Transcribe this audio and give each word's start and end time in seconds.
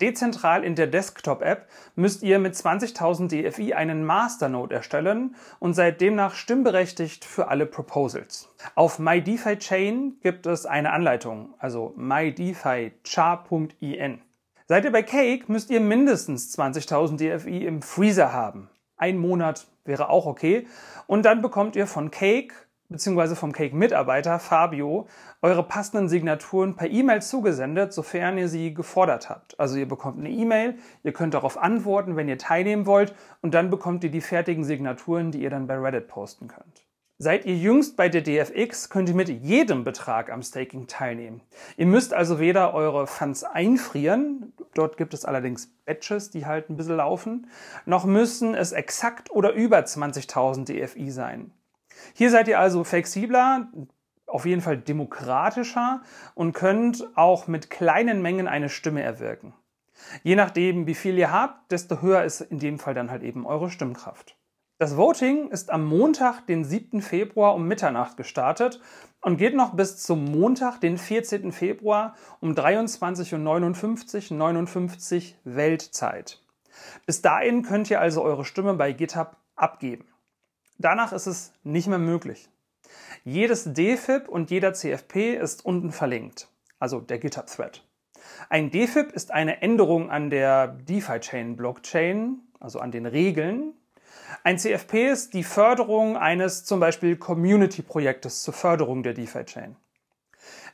Dezentral 0.00 0.64
in 0.64 0.74
der 0.74 0.86
Desktop-App 0.86 1.68
müsst 1.96 2.22
ihr 2.22 2.38
mit 2.38 2.54
20.000 2.54 3.28
DFI 3.28 3.74
einen 3.74 4.04
Masternode 4.04 4.74
erstellen 4.74 5.36
und 5.58 5.74
seid 5.74 6.00
demnach 6.00 6.34
stimmberechtigt 6.34 7.24
für 7.24 7.48
alle 7.48 7.66
Proposals. 7.66 8.48
Auf 8.74 8.98
MyDeFi-Chain 8.98 10.18
gibt 10.20 10.46
es 10.46 10.66
eine 10.66 10.92
Anleitung, 10.92 11.54
also 11.58 11.94
mydefi.char.in. 11.96 14.20
Seid 14.66 14.84
ihr 14.84 14.92
bei 14.92 15.02
Cake, 15.02 15.50
müsst 15.50 15.70
ihr 15.70 15.80
mindestens 15.80 16.56
20.000 16.58 17.16
DFI 17.16 17.64
im 17.64 17.80
Freezer 17.82 18.32
haben. 18.32 18.68
Ein 18.98 19.16
Monat 19.16 19.66
wäre 19.84 20.10
auch 20.10 20.26
okay. 20.26 20.66
Und 21.06 21.24
dann 21.24 21.40
bekommt 21.40 21.76
ihr 21.76 21.86
von 21.86 22.10
Cake 22.10 22.52
bzw. 22.88 23.34
vom 23.34 23.52
Cake-Mitarbeiter 23.52 24.38
Fabio 24.38 25.06
eure 25.42 25.62
passenden 25.62 26.08
Signaturen 26.08 26.76
per 26.76 26.90
E-Mail 26.90 27.22
zugesendet, 27.22 27.92
sofern 27.92 28.38
ihr 28.38 28.48
sie 28.48 28.74
gefordert 28.74 29.28
habt. 29.28 29.58
Also 29.60 29.76
ihr 29.76 29.88
bekommt 29.88 30.18
eine 30.18 30.30
E-Mail, 30.30 30.76
ihr 31.02 31.12
könnt 31.12 31.34
darauf 31.34 31.58
antworten, 31.58 32.16
wenn 32.16 32.28
ihr 32.28 32.38
teilnehmen 32.38 32.86
wollt 32.86 33.14
und 33.42 33.54
dann 33.54 33.70
bekommt 33.70 34.04
ihr 34.04 34.10
die 34.10 34.20
fertigen 34.20 34.64
Signaturen, 34.64 35.30
die 35.30 35.42
ihr 35.42 35.50
dann 35.50 35.66
bei 35.66 35.76
Reddit 35.76 36.08
posten 36.08 36.48
könnt. 36.48 36.88
Seid 37.20 37.46
ihr 37.46 37.56
jüngst 37.56 37.96
bei 37.96 38.08
der 38.08 38.22
DFX, 38.22 38.90
könnt 38.90 39.08
ihr 39.08 39.14
mit 39.16 39.28
jedem 39.28 39.82
Betrag 39.82 40.30
am 40.30 40.40
Staking 40.40 40.86
teilnehmen. 40.86 41.40
Ihr 41.76 41.86
müsst 41.86 42.14
also 42.14 42.38
weder 42.38 42.74
eure 42.74 43.08
Funds 43.08 43.42
einfrieren, 43.42 44.52
dort 44.74 44.96
gibt 44.96 45.14
es 45.14 45.24
allerdings 45.24 45.66
Batches, 45.84 46.30
die 46.30 46.46
halt 46.46 46.70
ein 46.70 46.76
bisschen 46.76 46.96
laufen, 46.96 47.48
noch 47.86 48.04
müssen 48.04 48.54
es 48.54 48.70
exakt 48.70 49.32
oder 49.32 49.52
über 49.52 49.78
20.000 49.78 50.66
DFI 50.66 51.10
sein. 51.10 51.50
Hier 52.14 52.30
seid 52.30 52.48
ihr 52.48 52.58
also 52.58 52.84
flexibler, 52.84 53.68
auf 54.26 54.44
jeden 54.44 54.60
Fall 54.60 54.76
demokratischer 54.76 56.02
und 56.34 56.52
könnt 56.52 57.08
auch 57.16 57.46
mit 57.46 57.70
kleinen 57.70 58.22
Mengen 58.22 58.46
eine 58.46 58.68
Stimme 58.68 59.02
erwirken. 59.02 59.54
Je 60.22 60.36
nachdem, 60.36 60.86
wie 60.86 60.94
viel 60.94 61.18
ihr 61.18 61.32
habt, 61.32 61.72
desto 61.72 62.02
höher 62.02 62.24
ist 62.24 62.40
in 62.40 62.58
dem 62.58 62.78
Fall 62.78 62.94
dann 62.94 63.10
halt 63.10 63.22
eben 63.22 63.46
eure 63.46 63.70
Stimmkraft. 63.70 64.36
Das 64.78 64.96
Voting 64.96 65.48
ist 65.48 65.70
am 65.70 65.84
Montag, 65.84 66.46
den 66.46 66.64
7. 66.64 67.02
Februar 67.02 67.54
um 67.56 67.66
Mitternacht 67.66 68.16
gestartet 68.16 68.80
und 69.20 69.36
geht 69.36 69.56
noch 69.56 69.74
bis 69.74 69.96
zum 69.96 70.24
Montag, 70.24 70.78
den 70.78 70.98
14. 70.98 71.50
Februar 71.50 72.14
um 72.40 72.52
23.59 72.52 74.30
Uhr 74.30 74.36
59 74.36 75.36
Weltzeit. 75.42 76.40
Bis 77.06 77.22
dahin 77.22 77.62
könnt 77.62 77.90
ihr 77.90 78.00
also 78.00 78.22
eure 78.22 78.44
Stimme 78.44 78.74
bei 78.74 78.92
GitHub 78.92 79.36
abgeben. 79.56 80.06
Danach 80.78 81.12
ist 81.12 81.26
es 81.26 81.52
nicht 81.64 81.88
mehr 81.88 81.98
möglich. 81.98 82.48
Jedes 83.24 83.64
DFIP 83.72 84.28
und 84.28 84.50
jeder 84.50 84.72
CFP 84.72 85.34
ist 85.34 85.64
unten 85.64 85.90
verlinkt, 85.90 86.48
also 86.78 87.00
der 87.00 87.18
GitHub-Thread. 87.18 87.84
Ein 88.48 88.70
DFIP 88.70 89.10
ist 89.10 89.32
eine 89.32 89.60
Änderung 89.60 90.08
an 90.08 90.30
der 90.30 90.68
DeFi-Chain-Blockchain, 90.68 92.40
also 92.60 92.78
an 92.78 92.92
den 92.92 93.06
Regeln. 93.06 93.74
Ein 94.44 94.58
CFP 94.58 95.10
ist 95.10 95.34
die 95.34 95.42
Förderung 95.42 96.16
eines 96.16 96.64
zum 96.64 96.78
Beispiel 96.78 97.16
Community-Projektes 97.16 98.44
zur 98.44 98.54
Förderung 98.54 99.02
der 99.02 99.14
DeFi-Chain. 99.14 99.74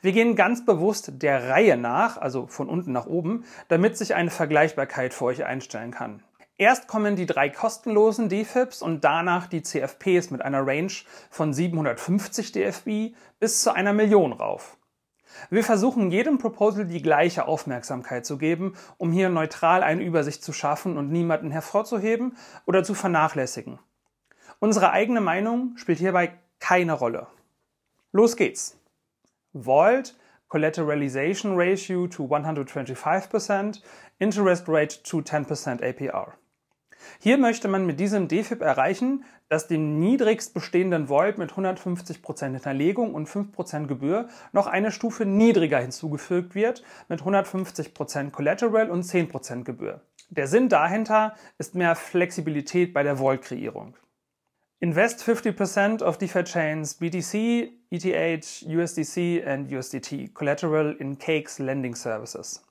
Wir 0.01 0.11
gehen 0.11 0.35
ganz 0.35 0.63
bewusst 0.63 1.13
der 1.23 1.49
Reihe 1.49 1.77
nach, 1.77 2.17
also 2.17 2.45
von 2.45 2.69
unten 2.69 2.91
nach 2.91 3.07
oben, 3.07 3.43
damit 3.69 3.97
sich 3.97 4.13
eine 4.13 4.29
Vergleichbarkeit 4.29 5.15
für 5.15 5.25
euch 5.25 5.45
einstellen 5.45 5.89
kann. 5.89 6.21
Erst 6.57 6.87
kommen 6.87 7.17
die 7.17 7.25
drei 7.25 7.49
kostenlosen 7.49 8.29
DFIPs 8.29 8.81
und 8.81 9.03
danach 9.03 9.47
die 9.47 9.61
CFPs 9.61 10.31
mit 10.31 10.41
einer 10.41 10.65
Range 10.65 10.91
von 11.29 11.53
750 11.53 12.53
DFB 12.53 13.13
bis 13.39 13.61
zu 13.61 13.73
einer 13.73 13.91
Million 13.91 14.31
rauf. 14.31 14.77
Wir 15.49 15.65
versuchen 15.65 16.11
jedem 16.11 16.37
Proposal 16.37 16.85
die 16.85 17.01
gleiche 17.01 17.45
Aufmerksamkeit 17.45 18.25
zu 18.25 18.37
geben, 18.37 18.73
um 18.97 19.11
hier 19.11 19.27
neutral 19.27 19.83
eine 19.83 20.01
Übersicht 20.01 20.45
zu 20.45 20.53
schaffen 20.53 20.97
und 20.97 21.11
niemanden 21.11 21.51
hervorzuheben 21.51 22.37
oder 22.65 22.85
zu 22.85 22.93
vernachlässigen. 22.93 23.79
Unsere 24.59 24.91
eigene 24.91 25.19
Meinung 25.19 25.75
spielt 25.75 25.99
hierbei 25.99 26.39
keine 26.59 26.93
Rolle. 26.93 27.27
Los 28.13 28.37
geht's! 28.37 28.79
Vault 29.53 30.15
Collateralization 30.47 31.57
Ratio 31.57 32.07
to 32.07 32.23
125%, 32.23 33.81
Interest 34.19 34.69
Rate 34.69 35.03
to 35.03 35.17
10% 35.17 35.83
APR. 35.83 36.37
Hier 37.19 37.37
möchte 37.37 37.67
man 37.67 37.85
mit 37.85 37.99
diesem 37.99 38.27
DFIP 38.27 38.61
erreichen, 38.61 39.23
dass 39.49 39.67
dem 39.67 39.99
niedrigst 39.99 40.53
bestehenden 40.53 41.07
Vault 41.07 41.37
mit 41.37 41.51
150% 41.51 42.51
Hinterlegung 42.51 43.13
und 43.13 43.29
5% 43.29 43.87
Gebühr 43.87 44.27
noch 44.53 44.67
eine 44.67 44.91
Stufe 44.91 45.25
niedriger 45.25 45.79
hinzugefügt 45.79 46.55
wird 46.55 46.83
mit 47.09 47.21
150% 47.21 48.31
Collateral 48.31 48.89
und 48.89 49.03
10% 49.03 49.63
Gebühr. 49.63 50.01
Der 50.29 50.47
Sinn 50.47 50.69
dahinter 50.69 51.35
ist 51.59 51.75
mehr 51.75 51.95
Flexibilität 51.95 52.93
bei 52.93 53.03
der 53.03 53.17
Vault-Kreierung. 53.17 53.95
Invest 54.79 55.21
50% 55.23 56.03
of 56.03 56.17
DeFi 56.17 56.43
chains 56.43 56.95
BTC, 56.95 57.71
ETH, 57.91 58.65
USDC 58.67 59.45
and 59.45 59.71
USDT 59.71 60.33
collateral 60.33 60.93
in 60.99 61.17
Cakes 61.17 61.59
Lending 61.59 61.95
Services. 61.95 62.64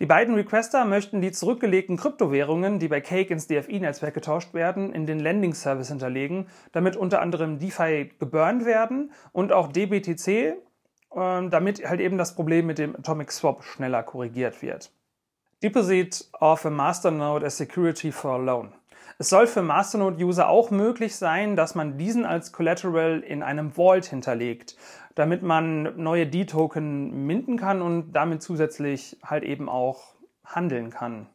Die 0.00 0.06
beiden 0.06 0.34
Requester 0.34 0.86
möchten 0.86 1.20
die 1.20 1.30
zurückgelegten 1.30 1.98
Kryptowährungen, 1.98 2.78
die 2.78 2.88
bei 2.88 3.02
Cake 3.02 3.30
ins 3.34 3.48
DFI-Netzwerk 3.48 4.14
getauscht 4.14 4.54
werden, 4.54 4.94
in 4.94 5.04
den 5.04 5.20
Lending-Service 5.20 5.88
hinterlegen, 5.88 6.48
damit 6.72 6.96
unter 6.96 7.20
anderem 7.20 7.58
DeFi 7.58 8.10
geburnt 8.18 8.64
werden 8.64 9.12
und 9.32 9.52
auch 9.52 9.68
DBTC, 9.68 10.26
äh, 10.26 10.54
damit 11.10 11.86
halt 11.86 12.00
eben 12.00 12.16
das 12.16 12.34
Problem 12.34 12.66
mit 12.66 12.78
dem 12.78 12.96
Atomic 12.96 13.30
Swap 13.30 13.62
schneller 13.62 14.02
korrigiert 14.02 14.62
wird. 14.62 14.90
Deposit 15.62 16.30
of 16.40 16.64
a 16.64 16.70
Masternode 16.70 17.44
as 17.44 17.58
Security 17.58 18.10
for 18.10 18.30
a 18.30 18.38
Loan. 18.38 18.72
Es 19.20 19.28
soll 19.28 19.46
für 19.46 19.60
Masternode-User 19.60 20.48
auch 20.48 20.70
möglich 20.70 21.14
sein, 21.14 21.54
dass 21.54 21.74
man 21.74 21.98
diesen 21.98 22.24
als 22.24 22.52
Collateral 22.52 23.20
in 23.20 23.42
einem 23.42 23.72
Vault 23.72 24.06
hinterlegt, 24.06 24.78
damit 25.14 25.42
man 25.42 26.02
neue 26.02 26.26
D-Token 26.26 27.26
minden 27.26 27.58
kann 27.58 27.82
und 27.82 28.12
damit 28.12 28.42
zusätzlich 28.42 29.18
halt 29.22 29.44
eben 29.44 29.68
auch 29.68 30.14
handeln 30.42 30.88
kann. 30.88 31.26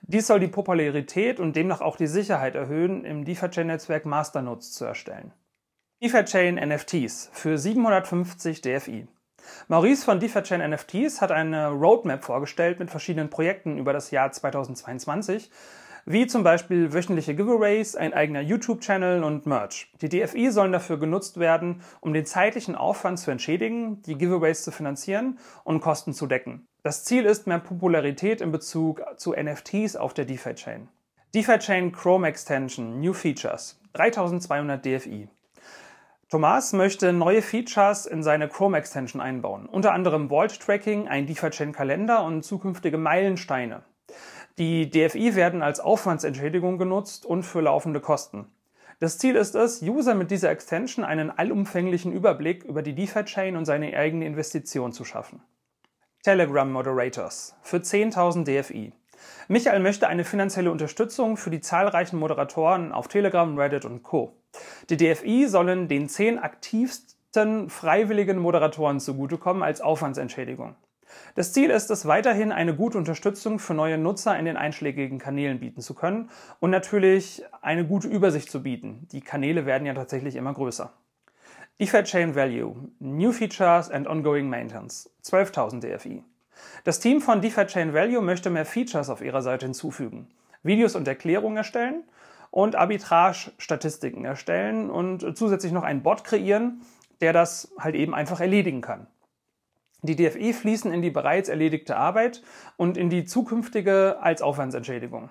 Dies 0.00 0.26
soll 0.28 0.40
die 0.40 0.48
Popularität 0.48 1.38
und 1.38 1.56
demnach 1.56 1.82
auch 1.82 1.98
die 1.98 2.06
Sicherheit 2.06 2.54
erhöhen, 2.54 3.04
im 3.04 3.26
DeFi-Chain-Netzwerk 3.26 4.06
Masternodes 4.06 4.72
zu 4.72 4.86
erstellen. 4.86 5.30
DeFi-Chain 6.02 6.54
NFTs 6.54 7.28
für 7.34 7.58
750 7.58 8.62
DFI. 8.62 9.08
Maurice 9.68 10.06
von 10.06 10.20
DeFi-Chain 10.20 10.70
NFTs 10.70 11.20
hat 11.20 11.32
eine 11.32 11.68
Roadmap 11.68 12.24
vorgestellt 12.24 12.78
mit 12.78 12.90
verschiedenen 12.90 13.28
Projekten 13.28 13.76
über 13.76 13.92
das 13.92 14.10
Jahr 14.10 14.32
2022 14.32 15.50
wie 16.08 16.28
zum 16.28 16.44
Beispiel 16.44 16.92
wöchentliche 16.92 17.34
Giveaways, 17.34 17.96
ein 17.96 18.14
eigener 18.14 18.40
YouTube-Channel 18.40 19.24
und 19.24 19.44
Merch. 19.44 19.92
Die 20.00 20.08
DFI 20.08 20.52
sollen 20.52 20.70
dafür 20.70 20.98
genutzt 20.98 21.40
werden, 21.40 21.82
um 22.00 22.12
den 22.12 22.24
zeitlichen 22.24 22.76
Aufwand 22.76 23.18
zu 23.18 23.32
entschädigen, 23.32 24.02
die 24.02 24.16
Giveaways 24.16 24.62
zu 24.62 24.70
finanzieren 24.70 25.40
und 25.64 25.80
Kosten 25.80 26.12
zu 26.12 26.28
decken. 26.28 26.68
Das 26.84 27.04
Ziel 27.04 27.24
ist 27.24 27.48
mehr 27.48 27.58
Popularität 27.58 28.40
in 28.40 28.52
Bezug 28.52 29.02
zu 29.16 29.32
NFTs 29.32 29.96
auf 29.96 30.14
der 30.14 30.26
DeFi-Chain. 30.26 30.86
DeFi-Chain 31.34 31.90
Chrome 31.90 32.28
Extension, 32.28 33.00
New 33.00 33.12
Features, 33.12 33.80
3200 33.94 34.86
DFI. 34.86 35.28
Thomas 36.30 36.72
möchte 36.72 37.12
neue 37.12 37.42
Features 37.42 38.06
in 38.06 38.22
seine 38.22 38.48
Chrome 38.48 38.78
Extension 38.78 39.20
einbauen, 39.20 39.66
unter 39.66 39.92
anderem 39.92 40.28
Vault 40.28 40.60
Tracking, 40.60 41.08
ein 41.08 41.26
DeFi-Chain 41.26 41.72
Kalender 41.72 42.22
und 42.22 42.44
zukünftige 42.44 42.96
Meilensteine. 42.96 43.82
Die 44.58 44.88
DFI 44.88 45.34
werden 45.34 45.60
als 45.60 45.80
Aufwandsentschädigung 45.80 46.78
genutzt 46.78 47.26
und 47.26 47.42
für 47.42 47.60
laufende 47.60 48.00
Kosten. 48.00 48.46
Das 49.00 49.18
Ziel 49.18 49.36
ist 49.36 49.54
es, 49.54 49.82
User 49.82 50.14
mit 50.14 50.30
dieser 50.30 50.50
Extension 50.50 51.04
einen 51.04 51.30
allumfänglichen 51.30 52.10
Überblick 52.10 52.64
über 52.64 52.80
die 52.80 52.94
DeFi-Chain 52.94 53.56
und 53.56 53.66
seine 53.66 53.94
eigene 53.94 54.24
Investition 54.24 54.92
zu 54.92 55.04
schaffen. 55.04 55.42
Telegram 56.22 56.72
Moderators 56.72 57.54
für 57.60 57.76
10.000 57.76 58.44
DFI. 58.44 58.94
Michael 59.48 59.80
möchte 59.80 60.08
eine 60.08 60.24
finanzielle 60.24 60.70
Unterstützung 60.70 61.36
für 61.36 61.50
die 61.50 61.60
zahlreichen 61.60 62.18
Moderatoren 62.18 62.92
auf 62.92 63.08
Telegram, 63.08 63.58
Reddit 63.58 63.84
und 63.84 64.02
Co. 64.02 64.32
Die 64.88 64.96
DFI 64.96 65.48
sollen 65.48 65.86
den 65.86 66.08
10 66.08 66.38
aktivsten 66.38 67.68
freiwilligen 67.68 68.38
Moderatoren 68.38 69.00
zugutekommen 69.00 69.62
als 69.62 69.82
Aufwandsentschädigung. 69.82 70.76
Das 71.34 71.52
Ziel 71.52 71.70
ist 71.70 71.90
es, 71.90 72.06
weiterhin 72.06 72.52
eine 72.52 72.74
gute 72.74 72.98
Unterstützung 72.98 73.58
für 73.58 73.74
neue 73.74 73.98
Nutzer 73.98 74.38
in 74.38 74.44
den 74.44 74.56
einschlägigen 74.56 75.18
Kanälen 75.18 75.60
bieten 75.60 75.80
zu 75.80 75.94
können 75.94 76.30
und 76.60 76.70
natürlich 76.70 77.44
eine 77.62 77.86
gute 77.86 78.08
Übersicht 78.08 78.50
zu 78.50 78.62
bieten. 78.62 79.06
Die 79.12 79.20
Kanäle 79.20 79.66
werden 79.66 79.86
ja 79.86 79.94
tatsächlich 79.94 80.36
immer 80.36 80.54
größer. 80.54 80.92
DeFi 81.78 82.04
Chain 82.04 82.34
Value, 82.34 82.74
New 83.00 83.32
Features 83.32 83.90
and 83.90 84.06
Ongoing 84.06 84.48
Maintenance, 84.48 85.10
12.000 85.24 85.80
DFI. 85.80 86.24
Das 86.84 87.00
Team 87.00 87.20
von 87.20 87.42
DeFi 87.42 87.66
Chain 87.66 87.92
Value 87.92 88.22
möchte 88.22 88.48
mehr 88.48 88.64
Features 88.64 89.10
auf 89.10 89.20
ihrer 89.20 89.42
Seite 89.42 89.66
hinzufügen, 89.66 90.28
Videos 90.62 90.96
und 90.96 91.06
Erklärungen 91.06 91.58
erstellen 91.58 92.04
und 92.50 92.76
Arbitrage-Statistiken 92.76 94.24
erstellen 94.24 94.88
und 94.88 95.36
zusätzlich 95.36 95.72
noch 95.72 95.82
einen 95.82 96.02
Bot 96.02 96.24
kreieren, 96.24 96.80
der 97.20 97.34
das 97.34 97.72
halt 97.78 97.94
eben 97.94 98.14
einfach 98.14 98.40
erledigen 98.40 98.80
kann. 98.80 99.06
Die 100.02 100.14
DFI 100.14 100.52
fließen 100.52 100.92
in 100.92 101.02
die 101.02 101.10
bereits 101.10 101.48
erledigte 101.48 101.96
Arbeit 101.96 102.42
und 102.76 102.96
in 102.96 103.10
die 103.10 103.24
zukünftige 103.24 104.18
als 104.20 104.42
Aufwandsentschädigung. 104.42 105.30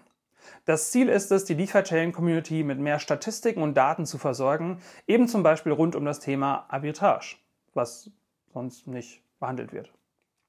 Das 0.65 0.91
Ziel 0.91 1.09
ist 1.09 1.31
es, 1.31 1.45
die 1.45 1.56
DeFi-Chain-Community 1.56 2.63
mit 2.63 2.79
mehr 2.79 3.00
Statistiken 3.00 3.62
und 3.62 3.75
Daten 3.75 4.06
zu 4.06 4.17
versorgen, 4.17 4.81
eben 5.07 5.27
zum 5.27 5.44
Beispiel 5.44 5.71
rund 5.71 5.95
um 5.95 6.06
das 6.06 6.19
Thema 6.19 6.65
Arbitrage, 6.69 7.35
was 7.73 8.09
sonst 8.53 8.88
nicht 8.88 9.21
behandelt 9.39 9.73
wird. 9.73 9.91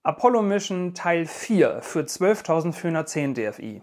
Apollo 0.02 0.42
Mission 0.42 0.94
Teil 0.94 1.26
4 1.26 1.82
für 1.82 2.00
12.410 2.00 3.34
DFI. 3.34 3.82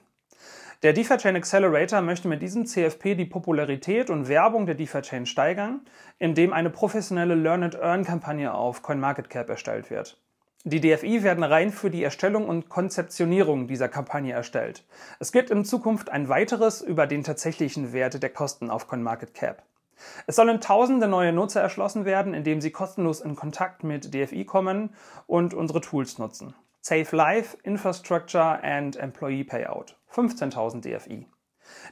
Der 0.82 0.94
DeFi-Chain 0.94 1.36
Accelerator 1.36 2.02
möchte 2.02 2.28
mit 2.28 2.42
diesem 2.42 2.66
CFP 2.66 3.16
die 3.16 3.26
Popularität 3.26 4.10
und 4.10 4.28
Werbung 4.28 4.66
der 4.66 4.76
DeFi-Chain 4.76 5.26
steigern, 5.26 5.82
indem 6.20 6.52
eine 6.52 6.70
professionelle 6.70 7.36
Learn-and-Earn-Kampagne 7.36 8.54
auf 8.54 8.82
CoinMarketCap 8.82 9.50
erstellt 9.50 9.90
wird. 9.90 10.18
Die 10.66 10.80
DFI 10.80 11.24
werden 11.24 11.44
rein 11.44 11.72
für 11.72 11.90
die 11.90 12.06
Erstellung 12.06 12.48
und 12.48 12.70
Konzeptionierung 12.70 13.68
dieser 13.68 13.90
Kampagne 13.90 14.32
erstellt. 14.32 14.86
Es 15.20 15.34
gibt 15.34 15.50
in 15.50 15.66
Zukunft 15.66 16.10
ein 16.10 16.30
weiteres 16.30 16.82
über 16.82 17.06
den 17.06 17.26
tatsächlichen 17.26 17.92
Wert 17.92 18.24
der 18.24 18.30
Kosten 18.30 18.70
auf 18.70 18.88
CoinMarketCap. 18.88 19.62
Es 20.26 20.38
sollen 20.38 20.62
tausende 20.62 21.10
neue 21.10 21.34
Nutzer 21.34 21.60
erschlossen 21.60 22.06
werden, 22.06 22.34
indem 22.34 22.62
sie 22.62 22.72
kostenlos 22.72 23.20
in 23.20 23.36
Kontakt 23.36 23.84
mit 23.84 24.14
DFI 24.14 24.46
kommen 24.46 24.96
und 25.28 25.54
unsere 25.54 25.82
Tools 25.82 26.18
nutzen. 26.18 26.56
Save 26.80 27.14
Life, 27.14 27.58
Infrastructure 27.64 28.64
and 28.64 28.96
Employee 28.96 29.44
Payout. 29.44 29.98
15.000 30.14 30.80
DFI. 30.80 31.28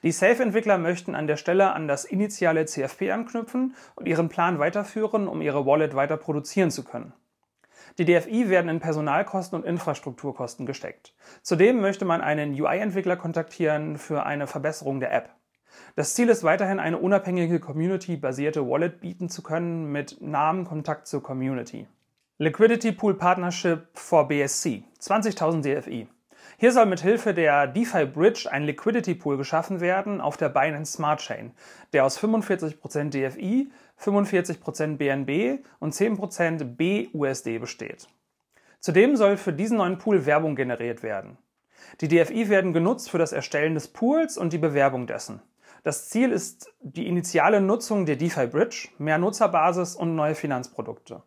Die 0.04 0.12
Safe-Entwickler 0.14 0.78
möchten 0.78 1.14
an 1.14 1.28
der 1.28 1.38
Stelle 1.38 1.74
an 1.74 1.90
das 1.90 2.06
initiale 2.06 2.66
CFP 2.66 3.12
anknüpfen 3.12 3.76
und 3.96 4.08
ihren 4.08 4.30
Plan 4.30 4.60
weiterführen, 4.60 5.28
um 5.28 5.42
ihre 5.42 5.66
Wallet 5.66 5.94
weiter 5.94 6.16
produzieren 6.16 6.72
zu 6.72 6.86
können. 6.86 7.12
Die 7.98 8.06
DFI 8.06 8.50
werden 8.50 8.70
in 8.70 8.80
Personalkosten 8.80 9.60
und 9.60 9.66
Infrastrukturkosten 9.66 10.66
gesteckt. 10.66 11.14
Zudem 11.42 11.82
möchte 11.82 12.06
man 12.06 12.22
einen 12.22 12.54
UI-Entwickler 12.54 13.18
kontaktieren 13.18 13.98
für 13.98 14.26
eine 14.26 14.48
Verbesserung 14.48 15.00
der 15.00 15.14
App. 15.14 15.30
Das 15.96 16.16
Ziel 16.16 16.30
ist 16.30 16.44
weiterhin 16.44 16.80
eine 16.80 16.98
unabhängige 16.98 17.60
Community-basierte 17.60 18.68
Wallet 18.68 19.02
bieten 19.02 19.30
zu 19.30 19.44
können 19.44 19.92
mit 19.92 20.18
nahem 20.22 20.66
Kontakt 20.66 21.08
zur 21.08 21.22
Community. 21.22 21.88
Liquidity 22.38 22.92
Pool 22.92 23.14
Partnership 23.14 23.88
for 23.94 24.28
BSC, 24.28 24.84
20.000 25.00 25.62
DFI. 25.62 26.08
Hier 26.58 26.72
soll 26.72 26.86
mit 26.86 27.02
Hilfe 27.02 27.34
der 27.34 27.68
DeFi 27.68 28.06
Bridge 28.06 28.48
ein 28.52 28.64
Liquidity 28.64 29.16
Pool 29.16 29.38
geschaffen 29.38 29.80
werden 29.82 30.22
auf 30.22 30.38
der 30.38 30.50
Binance 30.50 30.94
Smart 30.94 31.20
Chain, 31.20 31.52
der 31.94 32.06
aus 32.06 32.20
45% 32.20 33.10
DFI, 33.10 33.72
45% 34.00 34.98
BNB 34.98 35.66
und 35.80 35.94
10% 35.94 37.12
BUSD 37.12 37.60
besteht. 37.60 38.08
Zudem 38.80 39.16
soll 39.16 39.38
für 39.38 39.54
diesen 39.54 39.78
neuen 39.78 39.98
Pool 39.98 40.26
Werbung 40.26 40.56
generiert 40.56 41.04
werden. 41.04 41.38
Die 42.00 42.08
DFI 42.08 42.50
werden 42.50 42.74
genutzt 42.74 43.10
für 43.10 43.18
das 43.18 43.32
Erstellen 43.32 43.74
des 43.74 43.88
Pools 43.88 44.38
und 44.38 44.54
die 44.54 44.58
Bewerbung 44.58 45.08
dessen. 45.08 45.42
Das 45.84 46.10
Ziel 46.10 46.32
ist 46.32 46.72
die 46.82 47.08
initiale 47.08 47.60
Nutzung 47.60 48.06
der 48.06 48.16
DeFi 48.16 48.48
Bridge, 48.48 48.90
mehr 49.00 49.18
Nutzerbasis 49.18 49.96
und 49.96 50.16
neue 50.16 50.36
Finanzprodukte. 50.36 51.24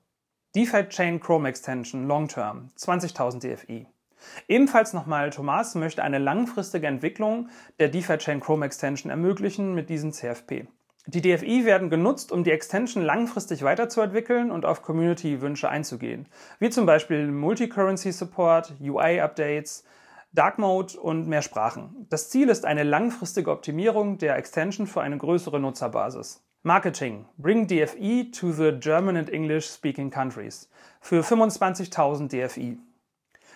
DeFi 0.55 0.89
Chain 0.89 1.19
Chrome 1.19 1.49
Extension 1.49 2.07
Long 2.07 2.29
Term 2.29 2.71
20.000 2.79 3.41
DFI. 3.41 3.89
Ebenfalls 4.49 4.93
nochmal 4.93 5.31
Thomas 5.31 5.75
möchte 5.75 6.03
eine 6.03 6.19
langfristige 6.19 6.87
Entwicklung 6.87 7.49
der 7.79 7.89
DeFi 7.89 8.19
Chain 8.19 8.41
Chrome 8.41 8.67
Extension 8.67 9.11
ermöglichen 9.11 9.75
mit 9.75 9.91
diesem 9.91 10.13
CFP. 10.13 10.67
Die 11.07 11.21
DFI 11.21 11.67
werden 11.67 11.91
genutzt, 11.91 12.33
um 12.33 12.45
die 12.45 12.51
Extension 12.51 13.03
langfristig 13.03 13.63
weiterzuentwickeln 13.63 14.51
und 14.51 14.65
auf 14.65 14.81
Community-Wünsche 14.81 15.69
einzugehen, 15.69 16.29
wie 16.61 16.71
zum 16.71 16.87
Beispiel 16.87 17.31
Multi-Currency 17.31 18.11
Support, 18.11 18.75
UI-Updates, 18.81 19.85
Dark 20.33 20.59
Mode 20.59 20.99
und 20.99 21.29
mehr 21.29 21.43
Sprachen. 21.43 22.07
Das 22.09 22.31
Ziel 22.31 22.49
ist 22.49 22.65
eine 22.65 22.85
langfristige 22.85 23.51
Optimierung 23.51 24.17
der 24.17 24.37
Extension 24.37 24.87
für 24.87 25.03
eine 25.03 25.19
größere 25.19 25.61
Nutzerbasis. 25.61 26.43
Marketing. 26.63 27.27
Bring 27.37 27.67
DFI 27.67 28.31
to 28.31 28.51
the 28.51 28.73
German 28.73 29.19
and 29.19 29.29
English 29.29 29.67
speaking 29.67 30.11
countries. 30.11 30.71
Für 31.03 31.21
25.000 31.21 32.29
DFI. 32.29 32.79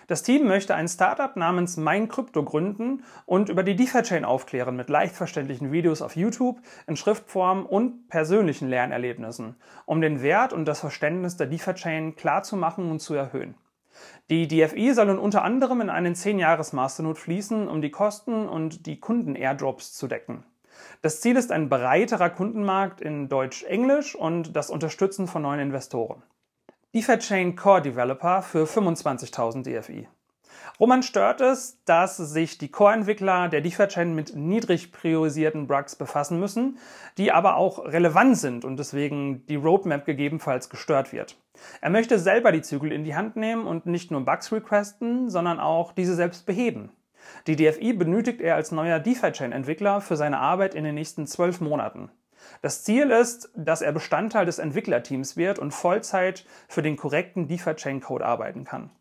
Das 0.09 0.23
Team 0.23 0.47
möchte 0.47 0.73
ein 0.73 0.87
Startup 0.87 1.35
namens 1.35 1.77
MeinCrypto 1.77 2.43
gründen 2.43 3.03
und 3.27 3.47
über 3.47 3.61
die 3.61 3.75
DeFi-Chain 3.75 4.25
aufklären 4.25 4.75
mit 4.75 4.89
leicht 4.89 5.13
verständlichen 5.13 5.71
Videos 5.71 6.01
auf 6.01 6.15
YouTube, 6.15 6.59
in 6.87 6.95
Schriftform 6.95 7.63
und 7.63 8.07
persönlichen 8.07 8.69
Lernerlebnissen, 8.69 9.55
um 9.85 10.01
den 10.01 10.23
Wert 10.23 10.51
und 10.51 10.65
das 10.65 10.79
Verständnis 10.79 11.37
der 11.37 11.45
DeFi-Chain 11.45 12.15
klarzumachen 12.15 12.89
und 12.89 13.01
zu 13.01 13.13
erhöhen. 13.13 13.53
Die 14.31 14.47
DFI 14.47 14.95
sollen 14.95 15.19
unter 15.19 15.43
anderem 15.43 15.79
in 15.79 15.91
einen 15.91 16.15
10-Jahres-Masternode 16.15 17.19
fließen, 17.19 17.67
um 17.67 17.83
die 17.83 17.91
Kosten 17.91 18.49
und 18.49 18.87
die 18.87 18.99
Kunden-Airdrops 18.99 19.93
zu 19.93 20.07
decken. 20.07 20.43
Das 21.03 21.21
Ziel 21.21 21.35
ist 21.35 21.51
ein 21.51 21.69
breiterer 21.69 22.31
Kundenmarkt 22.31 22.99
in 22.99 23.29
Deutsch-Englisch 23.29 24.15
und 24.15 24.55
das 24.55 24.71
Unterstützen 24.71 25.27
von 25.27 25.43
neuen 25.43 25.59
Investoren. 25.59 26.23
DeFi 26.95 27.19
Chain 27.19 27.55
Core 27.55 27.83
Developer 27.83 28.41
für 28.41 28.63
25.000 28.63 29.61
DFI. 29.61 30.07
Roman 30.79 31.03
stört 31.03 31.39
es, 31.39 31.77
dass 31.85 32.17
sich 32.17 32.57
die 32.57 32.71
Core-Entwickler 32.71 33.47
der 33.47 33.61
DeFi-Chain 33.61 34.15
mit 34.15 34.35
niedrig 34.35 34.91
priorisierten 34.91 35.67
Bugs 35.67 35.95
befassen 35.95 36.39
müssen, 36.39 36.79
die 37.19 37.31
aber 37.31 37.57
auch 37.57 37.85
relevant 37.85 38.39
sind 38.39 38.65
und 38.65 38.77
deswegen 38.77 39.45
die 39.45 39.57
Roadmap 39.57 40.03
gegebenenfalls 40.03 40.71
gestört 40.71 41.13
wird. 41.13 41.37
Er 41.79 41.91
möchte 41.91 42.17
selber 42.17 42.51
die 42.51 42.63
Zügel 42.63 42.91
in 42.91 43.03
die 43.03 43.13
Hand 43.13 43.35
nehmen 43.35 43.67
und 43.67 43.85
nicht 43.85 44.09
nur 44.09 44.25
Bugs 44.25 44.51
requesten, 44.51 45.29
sondern 45.29 45.59
auch 45.59 45.91
diese 45.91 46.15
selbst 46.15 46.47
beheben. 46.47 46.91
Die 47.45 47.55
DFI 47.55 47.93
benötigt 47.93 48.41
er 48.41 48.55
als 48.55 48.71
neuer 48.71 48.97
DeFi-Chain-Entwickler 48.97 50.01
für 50.01 50.15
seine 50.15 50.39
Arbeit 50.39 50.73
in 50.73 50.85
den 50.85 50.95
nächsten 50.95 51.27
zwölf 51.27 51.61
Monaten. 51.61 52.09
Das 52.61 52.83
Ziel 52.83 53.11
ist, 53.11 53.49
dass 53.55 53.81
er 53.81 53.91
Bestandteil 53.91 54.45
des 54.45 54.59
Entwicklerteams 54.59 55.37
wird 55.37 55.59
und 55.59 55.71
Vollzeit 55.71 56.45
für 56.67 56.81
den 56.81 56.97
korrekten 56.97 57.47
DeFi-Chain-Code 57.47 58.25
arbeiten 58.25 58.65
kann. 58.65 58.91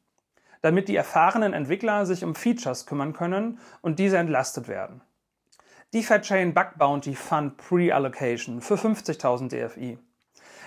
Damit 0.62 0.88
die 0.88 0.96
erfahrenen 0.96 1.52
Entwickler 1.52 2.06
sich 2.06 2.24
um 2.24 2.34
Features 2.34 2.86
kümmern 2.86 3.12
können 3.12 3.58
und 3.80 3.98
diese 3.98 4.18
entlastet 4.18 4.68
werden. 4.68 5.00
DeFi-Chain 5.94 6.52
Bug 6.52 6.76
Bounty 6.76 7.14
Fund 7.14 7.56
Pre-Allocation 7.56 8.60
für 8.60 8.74
50.000 8.74 9.48
DFI. 9.48 9.98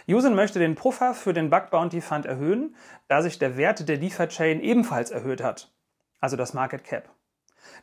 Usen 0.07 0.33
möchte 0.33 0.59
den 0.59 0.75
Puffer 0.75 1.13
für 1.13 1.33
den 1.33 1.49
Bug 1.49 1.69
Bounty 1.69 2.01
Fund 2.01 2.25
erhöhen, 2.25 2.75
da 3.07 3.21
sich 3.21 3.37
der 3.37 3.55
Wert 3.55 3.87
der 3.87 3.97
DeFi-Chain 3.97 4.59
ebenfalls 4.61 5.11
erhöht 5.11 5.43
hat, 5.43 5.71
also 6.19 6.35
das 6.35 6.53
Market 6.53 6.83
Cap. 6.83 7.09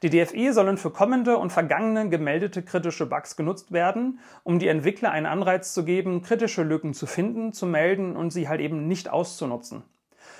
Die 0.03 0.11
DFI 0.11 0.53
sollen 0.53 0.77
für 0.77 0.91
kommende 0.91 1.39
und 1.39 1.53
vergangene 1.53 2.09
gemeldete 2.09 2.63
kritische 2.63 3.07
Bugs 3.07 3.37
genutzt 3.37 3.73
werden, 3.73 4.21
um 4.45 4.59
die 4.59 4.69
Entwickler 4.69 5.11
einen 5.11 5.27
Anreiz 5.27 5.75
zu 5.75 5.85
geben, 5.85 6.23
kritische 6.23 6.63
Lücken 6.63 6.95
zu 6.95 7.07
finden, 7.07 7.53
zu 7.53 7.67
melden 7.67 8.17
und 8.17 8.31
sie 8.31 8.49
halt 8.49 8.61
eben 8.61 8.87
nicht 8.87 9.09
auszunutzen. 9.09 9.83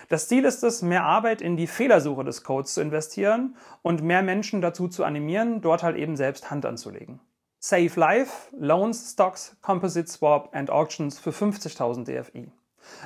Das 0.09 0.29
Ziel 0.29 0.45
ist 0.45 0.65
es, 0.65 0.83
mehr 0.83 1.05
Arbeit 1.05 1.43
in 1.43 1.57
die 1.57 1.67
Fehlersuche 1.67 2.25
des 2.25 2.43
Codes 2.43 2.75
zu 2.75 2.81
investieren 2.81 3.57
und 3.83 4.03
mehr 4.03 4.23
Menschen 4.23 4.61
dazu 4.61 4.89
zu 4.89 5.05
animieren, 5.05 5.61
dort 5.61 5.83
halt 5.83 5.97
eben 5.97 6.17
selbst 6.17 6.51
Hand 6.51 6.65
anzulegen. 6.65 7.21
Save 7.61 7.91
Life, 7.97 8.55
Loans, 8.57 9.13
Stocks, 9.13 9.57
Composite 9.61 10.09
Swap 10.09 10.55
and 10.55 10.71
Auctions 10.71 11.19
für 11.19 11.31
50.000 11.31 12.05
DFI. 12.05 12.53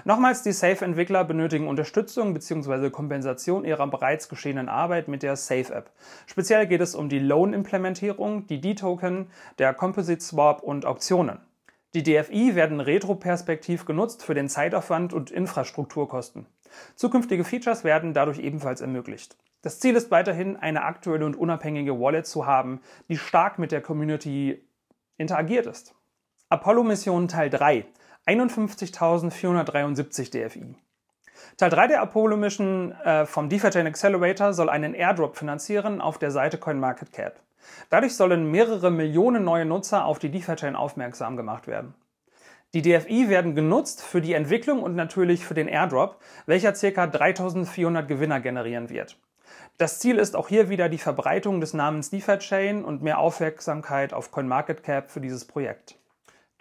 Nochmals, 0.05 0.43
die 0.43 0.53
Safe-Entwickler 0.53 1.25
benötigen 1.25 1.69
Unterstützung 1.69 2.35
bzw. 2.35 2.91
Kompensation 2.91 3.65
ihrer 3.65 3.87
bereits 3.87 4.29
geschehenen 4.29 4.69
Arbeit 4.69 5.09
mit 5.09 5.23
der 5.23 5.37
Safe-App. 5.37 5.91
Speziell 6.27 6.67
geht 6.67 6.81
es 6.81 6.95
um 6.95 7.09
die 7.09 7.19
Loan-Implementierung, 7.19 8.47
die 8.47 8.61
D-Token, 8.61 9.31
der 9.59 9.75
Composite 9.75 10.21
Swap 10.21 10.62
und 10.62 10.87
Auktionen. 10.87 11.41
Die 11.95 12.03
DFI 12.03 12.55
werden 12.55 12.81
retroperspektiv 12.81 13.85
genutzt 13.85 14.25
für 14.25 14.35
den 14.35 14.49
Zeitaufwand 14.49 15.12
und 15.12 15.31
Infrastrukturkosten. 15.31 16.47
Zukünftige 16.95 17.45
Features 17.45 17.85
werden 17.85 18.15
dadurch 18.15 18.39
ebenfalls 18.39 18.81
ermöglicht. 18.81 19.37
Das 19.61 19.79
Ziel 19.79 19.95
ist 19.95 20.11
weiterhin, 20.11 20.57
eine 20.57 20.85
aktuelle 20.85 21.27
und 21.27 21.37
unabhängige 21.37 22.01
Wallet 22.01 22.27
zu 22.27 22.47
haben, 22.47 22.81
die 23.09 23.19
stark 23.19 23.59
mit 23.59 23.73
der 23.73 23.83
Community 23.83 24.67
interagiert 25.19 25.67
ist. 25.67 25.95
Apollo-Mission 26.49 27.29
Teil 27.29 27.49
3 27.49 27.87
51.473 28.26 30.31
DFI. 30.31 30.75
Teil 31.57 31.71
3 31.71 31.88
der 31.88 32.02
Apollo-Mission 32.02 32.93
äh, 33.05 33.26
vom 33.26 33.49
DeFi-Chain 33.49 33.87
Accelerator 33.87 34.52
soll 34.52 34.71
einen 34.71 34.95
Airdrop 34.95 35.37
finanzieren 35.37 36.00
auf 36.00 36.19
der 36.19 36.31
Seite 36.31 36.59
CoinMarketCap. 36.59 37.41
Dadurch 37.91 38.14
sollen 38.14 38.50
mehrere 38.50 38.91
Millionen 38.91 39.45
neue 39.45 39.64
Nutzer 39.64 40.05
auf 40.05 40.19
die 40.19 40.31
DeFi-Chain 40.31 40.76
aufmerksam 40.76 41.37
gemacht 41.37 41.67
werden. 41.67 41.95
Die 42.75 42.83
DFI 42.83 43.29
werden 43.29 43.55
genutzt 43.55 44.02
für 44.02 44.23
die 44.23 44.33
Entwicklung 44.33 44.83
und 44.83 44.95
natürlich 44.95 45.45
für 45.45 45.55
den 45.55 45.69
Airdrop, 45.69 46.19
welcher 46.47 46.73
ca. 46.73 47.07
3400 47.07 48.09
Gewinner 48.09 48.41
generieren 48.41 48.88
wird. 48.88 49.19
Das 49.79 49.99
Ziel 49.99 50.19
ist 50.19 50.37
auch 50.37 50.49
hier 50.49 50.71
wieder 50.71 50.88
die 50.88 50.99
Verbreitung 50.99 51.61
des 51.61 51.75
Namens 51.75 52.11
DeFi-Chain 52.11 52.85
und 52.85 53.02
mehr 53.02 53.19
Aufmerksamkeit 53.19 54.14
auf 54.14 54.31
CoinMarketCap 54.31 55.11
für 55.11 55.21
dieses 55.21 55.45
Projekt. 55.45 55.97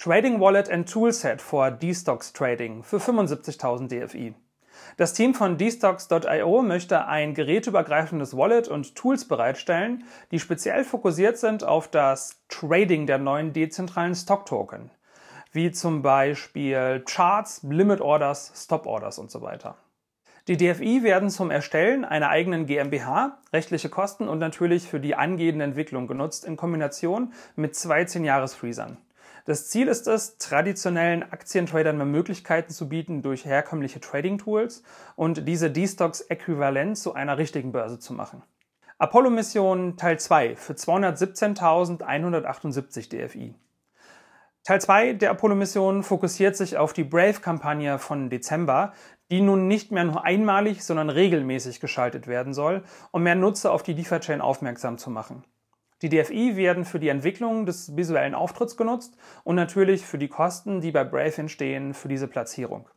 Trading 0.03 0.39
Wallet 0.39 0.67
and 0.67 0.91
Toolset 0.91 1.39
for 1.41 1.69
D-Stocks 1.69 2.33
Trading 2.33 2.81
für 2.81 2.97
75.000 2.97 3.87
DFI. 3.87 4.33
Das 4.97 5.13
Team 5.13 5.35
von 5.35 5.59
dstocks.io 5.59 6.63
möchte 6.63 7.05
ein 7.05 7.35
gerätübergreifendes 7.35 8.35
Wallet 8.35 8.67
und 8.67 8.95
Tools 8.95 9.27
bereitstellen, 9.27 10.05
die 10.31 10.39
speziell 10.39 10.85
fokussiert 10.85 11.37
sind 11.37 11.63
auf 11.63 11.87
das 11.87 12.41
Trading 12.47 13.05
der 13.05 13.19
neuen 13.19 13.53
dezentralen 13.53 14.15
Stock-Token, 14.15 14.89
wie 15.51 15.71
zum 15.71 16.01
Beispiel 16.01 17.03
Charts, 17.05 17.61
Limit 17.61 18.01
Orders, 18.01 18.53
Stop 18.55 18.87
Orders 18.87 19.19
und 19.19 19.29
so 19.29 19.43
weiter. 19.43 19.75
Die 20.47 20.57
DFI 20.57 21.03
werden 21.03 21.29
zum 21.29 21.51
Erstellen 21.51 22.05
einer 22.05 22.29
eigenen 22.29 22.65
GmbH, 22.65 23.37
rechtliche 23.53 23.89
Kosten 23.89 24.27
und 24.27 24.39
natürlich 24.39 24.87
für 24.87 24.99
die 24.99 25.13
angehende 25.13 25.63
Entwicklung 25.63 26.07
genutzt 26.07 26.43
in 26.43 26.57
Kombination 26.57 27.33
mit 27.55 27.75
zwei 27.75 28.01
10-Jahres-Freezern. 28.01 28.97
Das 29.45 29.69
Ziel 29.69 29.87
ist 29.87 30.07
es, 30.07 30.37
traditionellen 30.37 31.23
Aktientradern 31.23 31.97
mehr 31.97 32.05
Möglichkeiten 32.05 32.71
zu 32.71 32.87
bieten 32.89 33.23
durch 33.23 33.45
herkömmliche 33.45 33.99
Trading-Tools 33.99 34.83
und 35.15 35.47
diese 35.47 35.71
D-Stocks 35.71 36.21
äquivalent 36.21 36.97
zu 36.97 37.13
einer 37.13 37.37
richtigen 37.37 37.71
Börse 37.71 37.99
zu 37.99 38.13
machen. 38.13 38.43
Apollo-Mission 38.99 39.97
Teil 39.97 40.19
2 40.19 40.55
für 40.55 40.73
217.178 40.73 43.09
DFI. 43.09 43.55
Teil 44.63 44.79
2 44.79 45.13
der 45.13 45.31
Apollo-Mission 45.31 46.03
fokussiert 46.03 46.55
sich 46.55 46.77
auf 46.77 46.93
die 46.93 47.03
Brave-Kampagne 47.03 47.97
von 47.97 48.29
Dezember, 48.29 48.93
die 49.31 49.41
nun 49.41 49.67
nicht 49.67 49.91
mehr 49.91 50.03
nur 50.03 50.23
einmalig, 50.23 50.83
sondern 50.83 51.09
regelmäßig 51.09 51.79
geschaltet 51.79 52.27
werden 52.27 52.53
soll, 52.53 52.83
um 53.09 53.23
mehr 53.23 53.33
Nutzer 53.33 53.71
auf 53.71 53.81
die 53.81 53.95
DeFi-Chain 53.95 54.39
aufmerksam 54.39 54.99
zu 54.99 55.09
machen. 55.09 55.43
Die 56.01 56.09
DFI 56.09 56.55
werden 56.55 56.83
für 56.83 56.99
die 56.99 57.09
Entwicklung 57.09 57.65
des 57.65 57.95
visuellen 57.95 58.33
Auftritts 58.33 58.75
genutzt 58.75 59.15
und 59.43 59.55
natürlich 59.55 60.05
für 60.05 60.17
die 60.17 60.29
Kosten, 60.29 60.81
die 60.81 60.91
bei 60.91 61.03
Brave 61.03 61.37
entstehen, 61.37 61.93
für 61.93 62.07
diese 62.07 62.27
Platzierung. 62.27 62.89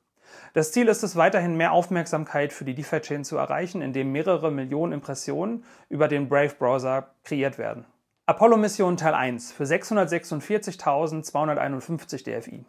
Das 0.55 0.73
Ziel 0.73 0.89
ist 0.89 1.03
es, 1.03 1.17
weiterhin 1.17 1.57
mehr 1.57 1.73
Aufmerksamkeit 1.73 2.53
für 2.53 2.65
die 2.65 2.75
DeFi-Chain 2.75 3.25
zu 3.25 3.37
erreichen, 3.37 3.83
indem 3.83 4.13
mehrere 4.13 4.51
Millionen 4.51 4.93
Impressionen 4.93 5.65
über 5.89 6.09
den 6.09 6.29
Brave-Browser 6.29 7.11
kreiert 7.25 7.59
werden. 7.59 7.85
Apollo-Mission 8.27 8.97
Teil 8.97 9.13
1 9.13 9.53
für 9.53 9.65
646.251 9.65 12.25
DFI. 12.25 12.65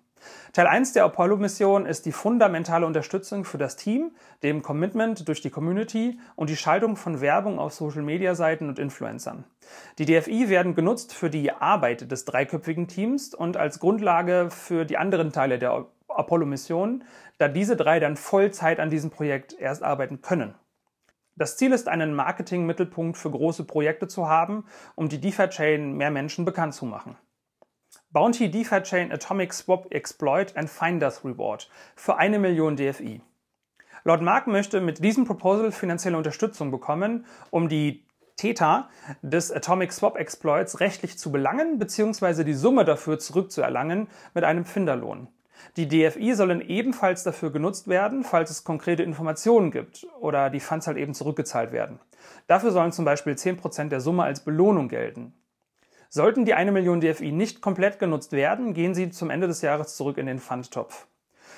Teil 0.51 0.67
1 0.67 0.91
der 0.91 1.05
Apollo-Mission 1.05 1.85
ist 1.85 2.05
die 2.05 2.11
fundamentale 2.11 2.85
Unterstützung 2.85 3.45
für 3.45 3.57
das 3.57 3.77
Team, 3.77 4.11
dem 4.43 4.61
Commitment 4.61 5.29
durch 5.29 5.39
die 5.39 5.49
Community 5.49 6.19
und 6.35 6.49
die 6.49 6.57
Schaltung 6.57 6.97
von 6.97 7.21
Werbung 7.21 7.57
auf 7.57 7.71
Social-Media-Seiten 7.71 8.67
und 8.67 8.79
Influencern. 8.79 9.45
Die 9.97 10.05
DFI 10.05 10.49
werden 10.49 10.75
genutzt 10.75 11.13
für 11.13 11.29
die 11.29 11.53
Arbeit 11.53 12.11
des 12.11 12.25
dreiköpfigen 12.25 12.89
Teams 12.89 13.33
und 13.33 13.55
als 13.55 13.79
Grundlage 13.79 14.49
für 14.51 14.83
die 14.83 14.97
anderen 14.97 15.31
Teile 15.31 15.57
der 15.57 15.85
Apollo-Mission, 16.09 17.05
da 17.37 17.47
diese 17.47 17.77
drei 17.77 18.01
dann 18.01 18.17
Vollzeit 18.17 18.81
an 18.81 18.89
diesem 18.89 19.09
Projekt 19.09 19.57
erst 19.57 19.83
arbeiten 19.83 20.21
können. 20.21 20.53
Das 21.37 21.57
Ziel 21.57 21.73
ist, 21.73 21.89
einen 21.89 22.15
Marketing-Mittelpunkt 22.15 23.17
für 23.17 23.29
große 23.29 23.65
Projekte 23.65 24.07
zu 24.07 24.29
haben, 24.29 24.65
um 24.95 25.09
die 25.09 25.19
DeFi-Chain 25.19 25.97
mehr 25.97 26.09
Menschen 26.09 26.45
bekannt 26.45 26.73
zu 26.73 26.85
machen. 26.85 27.17
Bounty 28.11 28.49
DeFi-Chain 28.49 29.11
Atomic 29.11 29.51
Swap 29.51 29.93
Exploit 29.93 30.55
and 30.55 30.69
Finders 30.69 31.25
Reward 31.25 31.69
für 31.97 32.15
eine 32.15 32.39
Million 32.39 32.77
DFI. 32.77 33.21
Lord 34.05 34.21
Mark 34.21 34.47
möchte 34.47 34.79
mit 34.79 35.03
diesem 35.03 35.25
Proposal 35.25 35.73
finanzielle 35.73 36.15
Unterstützung 36.15 36.71
bekommen, 36.71 37.25
um 37.49 37.67
die 37.67 38.05
Täter 38.37 38.89
des 39.21 39.51
Atomic 39.51 39.91
Swap 39.91 40.17
Exploits 40.17 40.79
rechtlich 40.79 41.17
zu 41.17 41.33
belangen 41.33 41.79
bzw. 41.79 42.45
die 42.45 42.53
Summe 42.53 42.85
dafür 42.85 43.19
zurückzuerlangen 43.19 44.07
mit 44.33 44.45
einem 44.45 44.63
Finderlohn. 44.63 45.27
Die 45.77 45.87
DFI 45.87 46.33
sollen 46.35 46.61
ebenfalls 46.61 47.23
dafür 47.23 47.51
genutzt 47.51 47.87
werden, 47.87 48.23
falls 48.23 48.49
es 48.49 48.63
konkrete 48.63 49.03
Informationen 49.03 49.71
gibt 49.71 50.07
oder 50.19 50.49
die 50.49 50.59
Funds 50.59 50.87
halt 50.87 50.97
eben 50.97 51.13
zurückgezahlt 51.13 51.71
werden. 51.71 51.99
Dafür 52.47 52.71
sollen 52.71 52.91
zum 52.91 53.05
Beispiel 53.05 53.33
10% 53.33 53.89
der 53.89 54.01
Summe 54.01 54.23
als 54.23 54.39
Belohnung 54.41 54.87
gelten. 54.87 55.33
Sollten 56.09 56.45
die 56.45 56.53
1 56.53 56.71
Million 56.71 57.01
DFI 57.01 57.31
nicht 57.31 57.61
komplett 57.61 57.99
genutzt 57.99 58.31
werden, 58.31 58.73
gehen 58.73 58.95
sie 58.95 59.09
zum 59.09 59.29
Ende 59.29 59.47
des 59.47 59.61
Jahres 59.61 59.95
zurück 59.95 60.17
in 60.17 60.27
den 60.27 60.39
Fundtopf. 60.39 61.07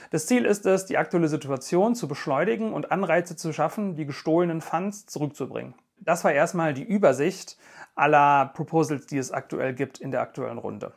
Das 0.09 0.25
Ziel 0.25 0.45
ist 0.45 0.65
es, 0.65 0.85
die 0.85 0.97
aktuelle 0.97 1.27
Situation 1.27 1.93
zu 1.93 2.07
beschleunigen 2.07 2.73
und 2.73 2.91
Anreize 2.91 3.35
zu 3.35 3.51
schaffen, 3.51 3.95
die 3.95 4.05
gestohlenen 4.05 4.61
Funds 4.61 5.05
zurückzubringen. 5.05 5.75
Das 5.99 6.23
war 6.23 6.31
erstmal 6.31 6.73
die 6.73 6.83
Übersicht 6.83 7.57
aller 7.95 8.51
Proposals, 8.53 9.07
die 9.07 9.17
es 9.17 9.31
aktuell 9.31 9.73
gibt 9.73 9.99
in 9.99 10.11
der 10.11 10.21
aktuellen 10.21 10.57
Runde. 10.57 10.93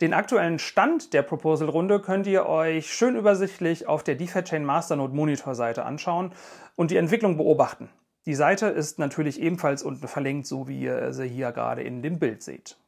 Den 0.00 0.14
aktuellen 0.14 0.58
Stand 0.58 1.12
der 1.12 1.22
Proposal-Runde 1.22 2.00
könnt 2.00 2.26
ihr 2.26 2.46
euch 2.46 2.92
schön 2.92 3.16
übersichtlich 3.16 3.86
auf 3.86 4.02
der 4.02 4.14
DeFi-Chain 4.14 4.64
Masternode 4.64 5.14
Monitor-Seite 5.14 5.84
anschauen 5.84 6.32
und 6.76 6.90
die 6.90 6.96
Entwicklung 6.96 7.36
beobachten. 7.36 7.88
Die 8.26 8.34
Seite 8.34 8.66
ist 8.66 8.98
natürlich 8.98 9.40
ebenfalls 9.40 9.82
unten 9.82 10.08
verlinkt, 10.08 10.46
so 10.46 10.66
wie 10.66 10.80
ihr 10.80 11.12
sie 11.12 11.28
hier 11.28 11.52
gerade 11.52 11.82
in 11.82 12.02
dem 12.02 12.18
Bild 12.18 12.42
seht. 12.42 12.78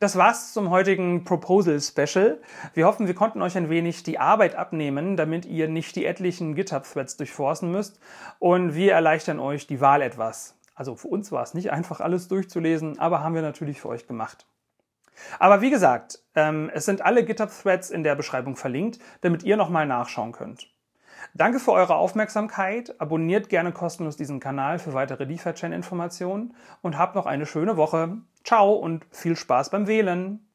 Das 0.00 0.16
war's 0.16 0.52
zum 0.52 0.70
heutigen 0.70 1.24
Proposal 1.24 1.80
Special. 1.80 2.40
Wir 2.74 2.86
hoffen, 2.86 3.06
wir 3.06 3.14
konnten 3.14 3.42
euch 3.42 3.56
ein 3.56 3.70
wenig 3.70 4.02
die 4.02 4.18
Arbeit 4.18 4.54
abnehmen, 4.54 5.16
damit 5.16 5.46
ihr 5.46 5.68
nicht 5.68 5.96
die 5.96 6.04
etlichen 6.04 6.54
GitHub-Threads 6.54 7.16
durchforsten 7.16 7.70
müsst 7.70 8.00
und 8.38 8.74
wir 8.74 8.92
erleichtern 8.92 9.38
euch 9.38 9.66
die 9.66 9.80
Wahl 9.80 10.02
etwas. 10.02 10.54
Also 10.74 10.94
für 10.94 11.08
uns 11.08 11.32
war 11.32 11.42
es 11.42 11.54
nicht 11.54 11.70
einfach 11.70 12.00
alles 12.00 12.28
durchzulesen, 12.28 12.98
aber 12.98 13.22
haben 13.22 13.34
wir 13.34 13.42
natürlich 13.42 13.80
für 13.80 13.88
euch 13.88 14.06
gemacht. 14.06 14.46
Aber 15.38 15.60
wie 15.60 15.70
gesagt, 15.70 16.20
ähm, 16.34 16.70
es 16.72 16.84
sind 16.84 17.02
alle 17.02 17.24
GitHub-Threads 17.24 17.90
in 17.90 18.02
der 18.02 18.14
Beschreibung 18.14 18.56
verlinkt, 18.56 18.98
damit 19.20 19.42
ihr 19.42 19.56
nochmal 19.56 19.86
nachschauen 19.86 20.32
könnt. 20.32 20.68
Danke 21.34 21.58
für 21.58 21.72
eure 21.72 21.96
Aufmerksamkeit. 21.96 23.00
Abonniert 23.00 23.48
gerne 23.48 23.72
kostenlos 23.72 24.16
diesen 24.16 24.40
Kanal 24.40 24.78
für 24.78 24.94
weitere 24.94 25.26
DeFi-Chain-Informationen 25.26 26.54
und 26.82 26.98
habt 26.98 27.14
noch 27.14 27.26
eine 27.26 27.46
schöne 27.46 27.76
Woche. 27.76 28.18
Ciao 28.44 28.72
und 28.72 29.06
viel 29.10 29.36
Spaß 29.36 29.70
beim 29.70 29.86
Wählen. 29.86 30.45